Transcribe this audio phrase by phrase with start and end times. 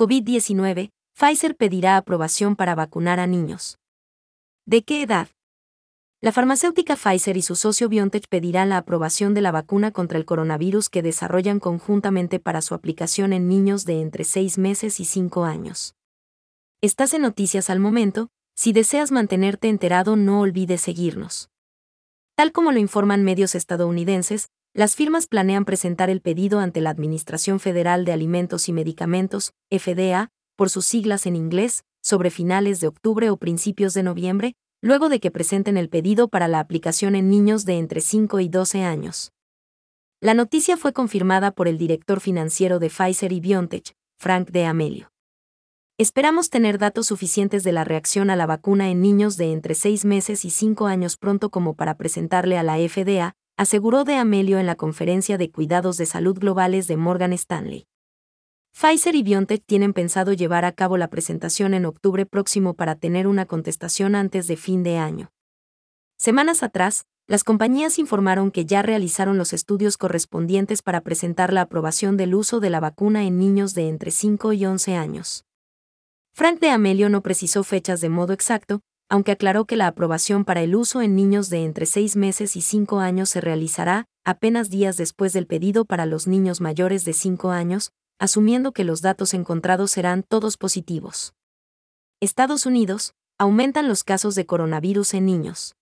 [0.00, 3.76] COVID-19, Pfizer pedirá aprobación para vacunar a niños.
[4.64, 5.28] ¿De qué edad?
[6.22, 10.24] La farmacéutica Pfizer y su socio BioNTech pedirán la aprobación de la vacuna contra el
[10.24, 15.44] coronavirus que desarrollan conjuntamente para su aplicación en niños de entre 6 meses y 5
[15.44, 15.94] años.
[16.80, 21.50] Estás en noticias al momento, si deseas mantenerte enterado no olvides seguirnos.
[22.36, 27.58] Tal como lo informan medios estadounidenses, las firmas planean presentar el pedido ante la Administración
[27.58, 33.30] Federal de Alimentos y Medicamentos, FDA, por sus siglas en inglés, sobre finales de octubre
[33.30, 37.64] o principios de noviembre, luego de que presenten el pedido para la aplicación en niños
[37.64, 39.32] de entre 5 y 12 años.
[40.20, 45.10] La noticia fue confirmada por el director financiero de Pfizer y BioNTech, Frank de Amelio.
[45.98, 50.04] Esperamos tener datos suficientes de la reacción a la vacuna en niños de entre 6
[50.04, 54.64] meses y 5 años pronto como para presentarle a la FDA, aseguró de Amelio en
[54.64, 57.86] la conferencia de cuidados de salud globales de Morgan Stanley.
[58.72, 63.26] Pfizer y BioNTech tienen pensado llevar a cabo la presentación en octubre próximo para tener
[63.26, 65.30] una contestación antes de fin de año.
[66.16, 72.16] Semanas atrás, las compañías informaron que ya realizaron los estudios correspondientes para presentar la aprobación
[72.16, 75.44] del uso de la vacuna en niños de entre 5 y 11 años.
[76.32, 78.80] Frank de Amelio no precisó fechas de modo exacto,
[79.10, 82.60] aunque aclaró que la aprobación para el uso en niños de entre 6 meses y
[82.60, 87.50] 5 años se realizará apenas días después del pedido para los niños mayores de 5
[87.50, 91.34] años, asumiendo que los datos encontrados serán todos positivos.
[92.20, 95.74] Estados Unidos, aumentan los casos de coronavirus en niños.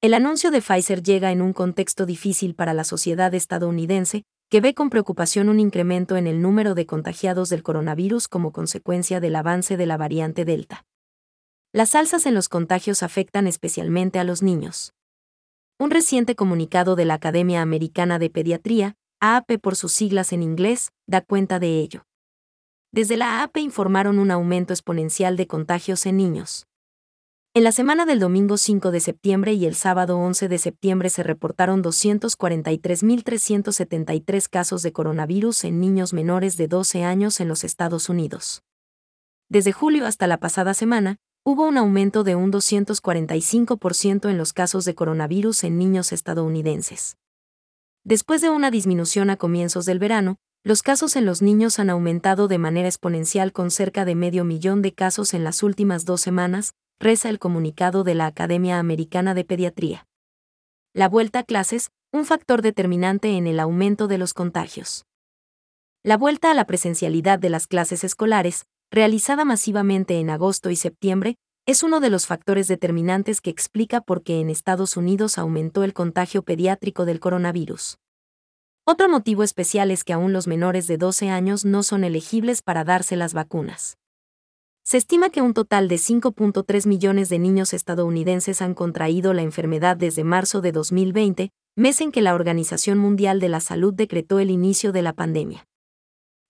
[0.00, 4.74] El anuncio de Pfizer llega en un contexto difícil para la sociedad estadounidense, que ve
[4.74, 9.76] con preocupación un incremento en el número de contagiados del coronavirus como consecuencia del avance
[9.76, 10.84] de la variante Delta.
[11.72, 14.92] Las alzas en los contagios afectan especialmente a los niños.
[15.78, 20.90] Un reciente comunicado de la Academia Americana de Pediatría AAP por sus siglas en inglés,
[21.06, 22.06] da cuenta de ello.
[22.90, 26.66] Desde la AAP informaron un aumento exponencial de contagios en niños.
[27.54, 31.22] En la semana del domingo 5 de septiembre y el sábado 11 de septiembre se
[31.22, 38.64] reportaron 243.373 casos de coronavirus en niños menores de 12 años en los Estados Unidos.
[39.48, 44.84] Desde julio hasta la pasada semana, hubo un aumento de un 245% en los casos
[44.84, 47.16] de coronavirus en niños estadounidenses.
[48.04, 52.46] Después de una disminución a comienzos del verano, los casos en los niños han aumentado
[52.46, 56.74] de manera exponencial con cerca de medio millón de casos en las últimas dos semanas,
[56.98, 60.06] reza el comunicado de la Academia Americana de Pediatría.
[60.92, 65.06] La vuelta a clases, un factor determinante en el aumento de los contagios.
[66.02, 71.36] La vuelta a la presencialidad de las clases escolares, realizada masivamente en agosto y septiembre,
[71.66, 75.92] es uno de los factores determinantes que explica por qué en Estados Unidos aumentó el
[75.92, 77.98] contagio pediátrico del coronavirus.
[78.84, 82.82] Otro motivo especial es que aún los menores de 12 años no son elegibles para
[82.82, 83.98] darse las vacunas.
[84.82, 89.96] Se estima que un total de 5.3 millones de niños estadounidenses han contraído la enfermedad
[89.96, 94.50] desde marzo de 2020, mes en que la Organización Mundial de la Salud decretó el
[94.50, 95.68] inicio de la pandemia.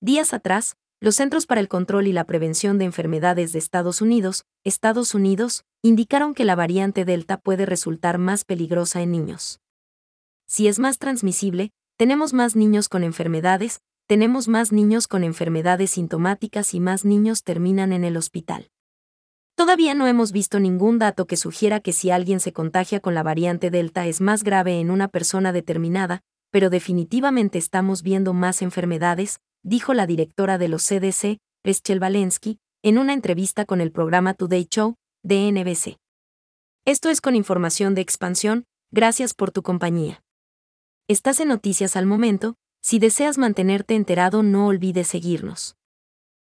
[0.00, 4.44] Días atrás, los Centros para el Control y la Prevención de Enfermedades de Estados Unidos,
[4.64, 9.60] Estados Unidos, indicaron que la variante Delta puede resultar más peligrosa en niños.
[10.46, 16.74] Si es más transmisible, tenemos más niños con enfermedades, tenemos más niños con enfermedades sintomáticas
[16.74, 18.70] y más niños terminan en el hospital.
[19.54, 23.22] Todavía no hemos visto ningún dato que sugiera que si alguien se contagia con la
[23.22, 29.40] variante Delta es más grave en una persona determinada, pero definitivamente estamos viendo más enfermedades,
[29.62, 34.66] dijo la directora de los CDC, Rachel Valensky, en una entrevista con el programa Today
[34.70, 35.98] Show, de NBC.
[36.84, 40.22] Esto es con información de expansión, gracias por tu compañía.
[41.08, 45.77] Estás en Noticias al Momento, si deseas mantenerte enterado no olvides seguirnos.